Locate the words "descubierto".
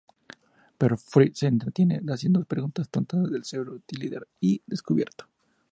4.65-5.27